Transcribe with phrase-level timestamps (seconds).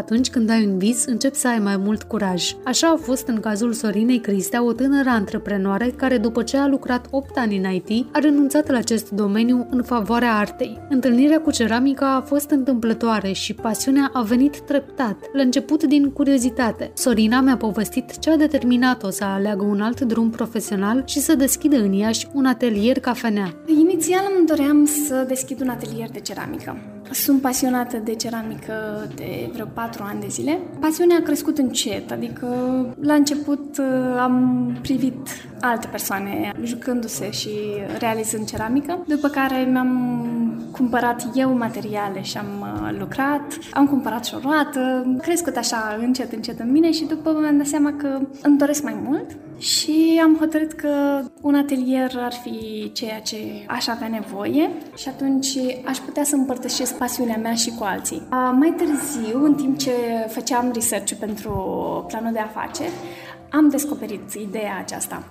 [0.00, 2.54] Atunci când ai un vis, începi să ai mai mult curaj.
[2.64, 7.06] Așa a fost în cazul Sorinei Cristea, o tânără antreprenoare care, după ce a lucrat
[7.10, 10.78] 8 ani în IT, a renunțat la acest domeniu în favoarea artei.
[10.88, 16.90] Întâlnirea cu ceramica a fost întâmplătoare și pasiunea a venit treptat, la început din curiozitate.
[16.94, 21.76] Sorina mi-a povestit ce a determinat-o să aleagă un alt drum profesional și să deschidă
[21.76, 23.54] în Iași un atelier cafenea.
[23.66, 26.99] Inițial îmi doream să deschid un atelier de ceramică.
[27.10, 28.72] Sunt pasionată de ceramică
[29.14, 30.58] de vreo patru ani de zile.
[30.80, 32.46] Pasiunea a crescut încet, adică
[33.00, 35.28] la început uh, am privit
[35.60, 37.50] alte persoane jucându-se și
[37.98, 40.39] realizând ceramică, după care mi-am
[40.72, 46.32] cumpărat eu materiale și am uh, lucrat, am cumpărat și o roată, crescut așa încet,
[46.32, 49.26] încet în mine și după mi-am dat seama că îmi doresc mai mult
[49.58, 53.36] și am hotărât că un atelier ar fi ceea ce
[53.66, 58.22] aș avea nevoie și atunci aș putea să împărtășesc pasiunea mea și cu alții.
[58.30, 59.92] Mai târziu, în timp ce
[60.28, 61.52] făceam research pentru
[62.08, 62.92] planul de afaceri,
[63.50, 65.22] am descoperit ideea aceasta.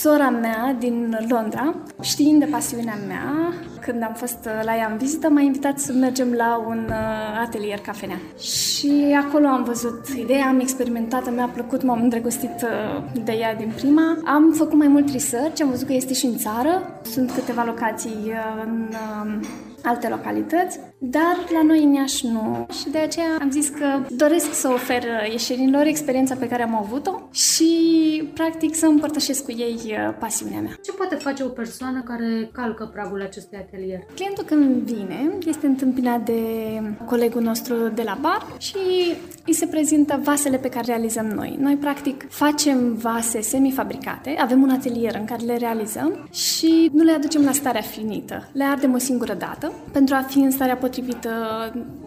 [0.00, 5.28] Sora mea din Londra, știind de pasiunea mea, când am fost la ea în vizită,
[5.28, 8.20] m-a invitat să mergem la un uh, atelier cafenea.
[8.38, 13.72] Și acolo am văzut ideea, am experimentat, mi-a plăcut, m-am îndrăgostit uh, de ea din
[13.76, 14.18] prima.
[14.24, 17.00] Am făcut mai mult research, am văzut că este și în țară.
[17.02, 18.88] Sunt câteva locații uh, în
[19.82, 22.66] alte localități, dar la noi în Iași nu.
[22.80, 27.28] Și de aceea am zis că doresc să ofer ieșenilor experiența pe care am avut-o
[27.30, 27.70] și
[28.34, 30.72] practic să împărtășesc cu ei uh, pasiunea mea.
[30.82, 34.00] Ce poate face o persoană care calcă pragul acestui atelier?
[34.14, 36.42] Clientul când vine este întâmpinat de
[37.04, 38.76] colegul nostru de la bar și
[39.46, 41.56] îi se prezintă vasele pe care realizăm noi.
[41.60, 47.12] Noi practic facem vase semifabricate, avem un atelier în care le realizăm și nu le
[47.12, 48.48] aducem la starea finită.
[48.52, 51.30] Le ardem o singură dată pentru a fi în starea potrivită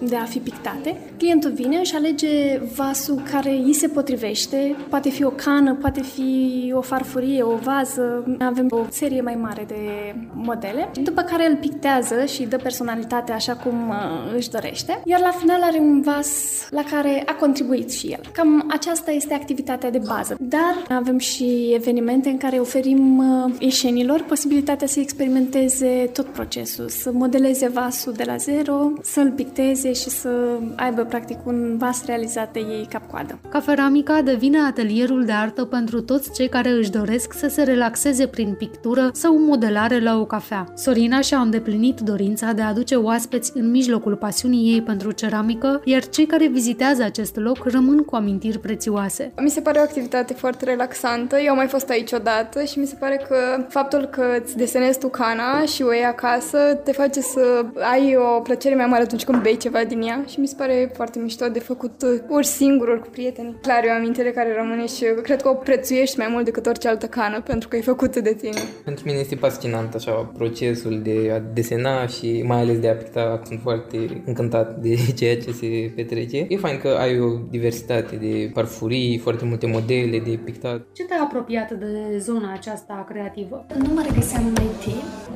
[0.00, 1.00] de a fi pictate.
[1.16, 4.76] Clientul vine și alege vasul care îi se potrivește.
[4.88, 8.36] Poate fi o cană, poate fi o farfurie, o vază.
[8.38, 13.54] Avem o serie mai mare de modele, după care îl pictează și dă personalitate așa
[13.54, 15.00] cum uh, își dorește.
[15.04, 16.28] Iar la final are un vas
[16.70, 18.20] la care a contribuit și el.
[18.32, 20.36] Cam aceasta este activitatea de bază.
[20.40, 27.10] Dar avem și evenimente în care oferim uh, ieșenilor posibilitatea să experimenteze tot procesul, să
[27.12, 32.52] modeleze modeleze vasul de la zero, să-l picteze și să aibă practic un vas realizat
[32.52, 33.38] de ei cap-coadă.
[33.48, 38.54] Caferamica devine atelierul de artă pentru toți cei care își doresc să se relaxeze prin
[38.58, 40.64] pictură sau modelare la o cafea.
[40.74, 46.08] Sorina și-a îndeplinit dorința de a aduce oaspeți în mijlocul pasiunii ei pentru ceramică, iar
[46.08, 49.32] cei care vizitează acest loc rămân cu amintiri prețioase.
[49.40, 51.38] Mi se pare o activitate foarte relaxantă.
[51.38, 54.98] Eu am mai fost aici odată și mi se pare că faptul că îți desenezi
[54.98, 59.02] tu cana și o iei acasă te face să să ai o plăcere mai mare
[59.02, 62.20] atunci când bei ceva din ea și mi se pare foarte mișto de făcut uh,
[62.28, 63.56] ori singur, ori cu prieteni.
[63.62, 66.88] Clar, e o amintire care rămâne și cred că o prețuiești mai mult decât orice
[66.88, 68.60] altă cană pentru că e făcută de tine.
[68.84, 73.40] Pentru mine este fascinant așa procesul de a desena și mai ales de a picta.
[73.44, 76.46] Sunt foarte încântat de ceea ce se petrece.
[76.48, 80.86] E fain că ai o diversitate de parfurii, foarte multe modele de pictat.
[80.92, 83.66] Ce te-a apropiat de zona aceasta creativă?
[83.78, 84.94] Nu mă regăseam în IT.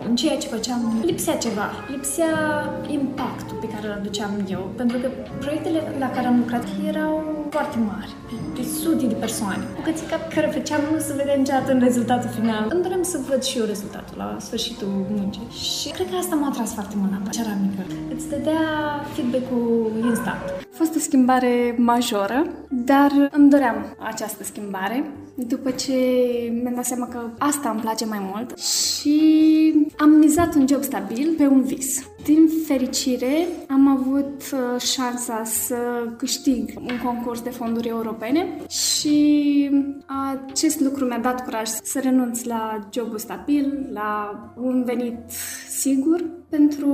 [0.08, 2.30] În ceea ce făceam lipsea ceva lipsea
[2.88, 5.08] impactul pe care îl aduceam eu, pentru că
[5.40, 8.14] proiectele la care am lucrat erau foarte mari,
[8.54, 9.64] de sute de persoane.
[9.74, 12.66] Bucățica pe care făceam nu se vedea niciodată în rezultatul final.
[12.72, 15.48] Îmi doream să văd și eu rezultatul la sfârșitul muncii.
[15.50, 17.82] Și cred că asta m-a atras foarte mult la ceramică.
[18.14, 18.62] Îți dădea
[19.14, 20.42] feedback-ul instant.
[20.72, 25.92] A fost o schimbare majoră, dar îmi doream această schimbare după ce
[26.62, 29.18] mi-am dat seama că asta îmi place mai mult și
[29.98, 32.02] am mizat un job stabil pe un vis.
[32.30, 35.76] Din fericire, am avut uh, șansa să
[36.16, 39.70] câștig un concurs de fonduri europene și
[40.50, 45.16] acest lucru mi-a dat curaj să renunț la jobul stabil, la un venit
[45.68, 46.88] sigur pentru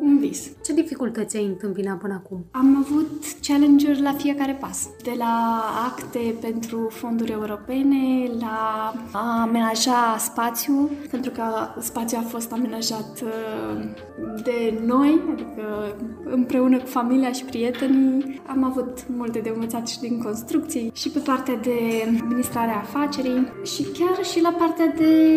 [0.00, 0.50] un vis.
[0.64, 2.44] Ce dificultăți ai întâmpinat până acum?
[2.50, 4.88] Am avut challenge-uri la fiecare pas.
[5.02, 11.42] De la acte pentru fonduri europene, la a amenaja spațiu, pentru că
[11.80, 13.84] spațiul a fost amenajat uh,
[14.44, 18.40] de noi, adică împreună cu familia și prietenii.
[18.46, 21.78] Am avut multe de învățat și din construcții și pe partea de
[22.20, 25.34] administrarea afacerii și chiar și la partea de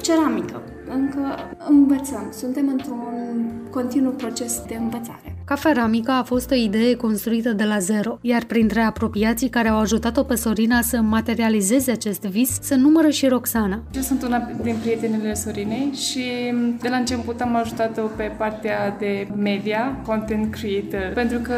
[0.00, 0.62] ceramică
[0.94, 1.20] încă
[1.68, 2.28] învățăm.
[2.32, 5.34] Suntem într-un continuu proces de învățare.
[5.44, 9.78] Cafea Ramica a fost o idee construită de la zero, iar printre apropiații care au
[9.78, 13.82] ajutat-o pe Sorina să materializeze acest vis se numără și Roxana.
[13.94, 16.24] Eu sunt una din prietenele Sorinei și
[16.80, 21.54] de la început am ajutat-o pe partea de media, content creator, pentru că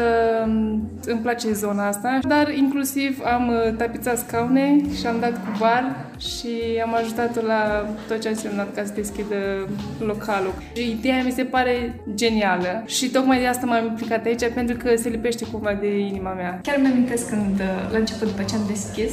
[1.05, 6.11] îmi place zona asta, dar inclusiv am uh, tapițat scaune și am dat cu bar
[6.19, 9.67] și am ajutat-o la tot ce a însemnat ca să deschidă
[9.99, 10.53] localul.
[10.75, 15.09] Ideea mi se pare genială și tocmai de asta m-am implicat aici pentru că se
[15.09, 16.59] lipește cumva de inima mea.
[16.63, 19.11] Chiar mi amintesc când, uh, la început, după ce am deschis,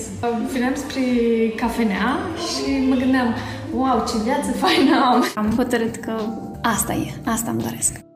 [0.53, 1.01] veneam spre
[1.57, 3.35] cafenea și mă gândeam,
[3.75, 5.25] wow, ce viață faină am!
[5.35, 6.13] Am hotărât că
[6.63, 8.10] asta e, asta îmi doresc.